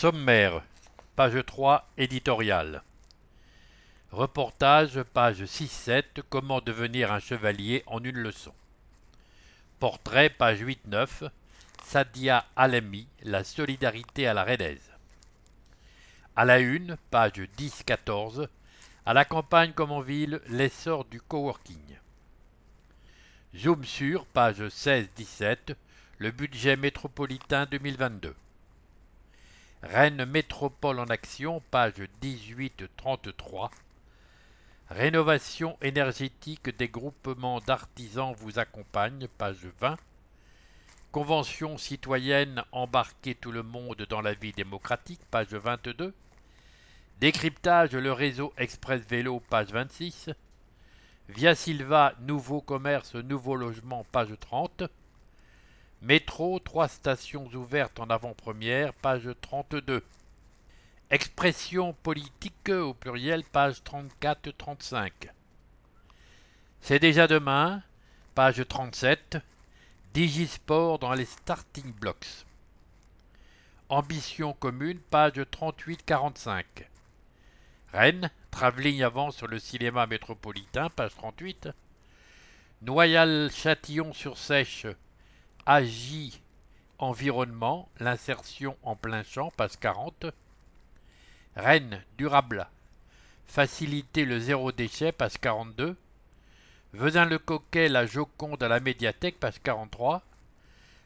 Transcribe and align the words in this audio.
Sommaire, 0.00 0.62
page 1.14 1.44
3, 1.44 1.86
éditorial. 1.98 2.82
Reportage, 4.12 5.02
page 5.02 5.42
6-7, 5.42 6.22
Comment 6.30 6.62
devenir 6.62 7.12
un 7.12 7.18
chevalier 7.18 7.82
en 7.86 8.02
une 8.02 8.16
leçon. 8.16 8.54
Portrait, 9.78 10.30
page 10.30 10.62
8-9, 10.62 11.28
Sadia 11.84 12.46
Alemi, 12.56 13.08
La 13.24 13.44
solidarité 13.44 14.26
à 14.26 14.32
la 14.32 14.42
Redaise. 14.44 14.90
À 16.34 16.46
la 16.46 16.60
une, 16.60 16.96
page 17.10 17.42
10-14, 17.58 18.48
À 19.04 19.12
la 19.12 19.26
campagne 19.26 19.72
comme 19.74 19.92
en 19.92 20.00
ville, 20.00 20.40
l'essor 20.46 21.04
du 21.04 21.20
coworking. 21.20 21.98
Zoom 23.54 23.84
sur, 23.84 24.24
page 24.24 24.62
16-17, 24.62 25.74
Le 26.16 26.30
budget 26.30 26.76
métropolitain 26.76 27.66
2022. 27.66 28.34
Rennes 29.82 30.26
Métropole 30.26 31.00
en 31.00 31.06
action, 31.06 31.62
page 31.70 32.02
18-33. 32.22 33.70
Rénovation 34.90 35.78
énergétique 35.80 36.76
des 36.76 36.88
groupements 36.88 37.60
d'artisans 37.60 38.34
vous 38.36 38.58
accompagne, 38.58 39.26
page 39.38 39.66
20. 39.80 39.96
Convention 41.12 41.78
citoyenne 41.78 42.62
embarquer 42.72 43.34
tout 43.34 43.52
le 43.52 43.62
monde 43.62 44.06
dans 44.10 44.20
la 44.20 44.34
vie 44.34 44.52
démocratique, 44.52 45.20
page 45.30 45.54
22. 45.54 46.12
Décryptage 47.18 47.92
le 47.92 48.12
réseau 48.12 48.52
Express 48.58 49.00
Vélo, 49.08 49.40
page 49.48 49.68
26. 49.68 50.28
Via 51.30 51.54
Silva, 51.54 52.12
nouveau 52.20 52.60
commerce, 52.60 53.14
nouveau 53.14 53.56
logement, 53.56 54.04
page 54.12 54.34
30. 54.40 54.82
Métro, 56.02 56.58
trois 56.60 56.88
stations 56.88 57.46
ouvertes 57.52 58.00
en 58.00 58.08
avant-première, 58.08 58.94
page 58.94 59.28
32. 59.42 60.02
Expression 61.10 61.92
politique 61.92 62.70
au 62.70 62.94
pluriel, 62.94 63.44
page 63.44 63.82
34-35. 63.82 65.10
C'est 66.80 67.00
déjà 67.00 67.26
demain, 67.26 67.82
page 68.34 68.66
37. 68.66 69.36
Digisport 70.14 70.98
dans 70.98 71.12
les 71.12 71.26
starting 71.26 71.92
blocks. 71.92 72.46
Ambition 73.90 74.54
commune, 74.54 75.00
page 75.00 75.34
38-45. 75.34 76.64
Rennes, 77.92 78.30
travelling 78.50 79.02
avant 79.02 79.32
sur 79.32 79.48
le 79.48 79.58
cinéma 79.58 80.06
métropolitain, 80.06 80.88
page 80.88 81.14
38. 81.16 81.68
Noyal-Châtillon-sur-Sèche, 82.80 84.86
Agi 85.72 86.42
Environnement, 86.98 87.88
l'insertion 88.00 88.76
en 88.82 88.96
plein 88.96 89.22
champ, 89.22 89.52
passe 89.56 89.76
40. 89.76 90.26
Rennes, 91.54 92.02
durable, 92.18 92.66
faciliter 93.46 94.24
le 94.24 94.40
zéro 94.40 94.72
déchet, 94.72 95.12
passe 95.12 95.38
42. 95.38 95.96
Vezin-le-Coquet, 96.92 97.88
la 97.88 98.04
Joconde 98.04 98.60
à 98.64 98.66
la 98.66 98.80
médiathèque, 98.80 99.38
passe 99.38 99.60
43. 99.60 100.22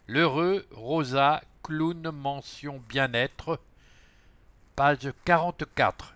L'heureux, 0.08 0.66
Rosa, 0.70 1.42
clown, 1.62 2.10
mention 2.10 2.82
bien-être, 2.88 3.60
page 4.76 5.12
44. 5.26 6.14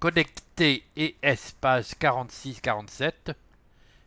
Connecté 0.00 0.84
et 0.96 1.16
page 1.62 1.92
46-47. 1.98 3.32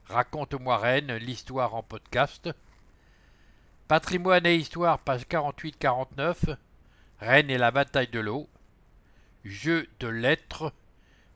Raconte-moi 0.06 0.78
Rennes, 0.78 1.16
l'histoire 1.16 1.74
en 1.74 1.82
podcast. 1.82 2.52
Patrimoine 3.92 4.46
et 4.46 4.56
histoire, 4.56 5.00
page 5.00 5.24
48-49. 5.24 6.56
Rennes 7.20 7.50
et 7.50 7.58
la 7.58 7.72
bataille 7.72 8.08
de 8.08 8.22
l'eau. 8.22 8.48
Jeu 9.44 9.86
de 10.00 10.08
lettres, 10.08 10.72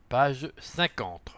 page 0.08 0.50
50. 0.58 1.36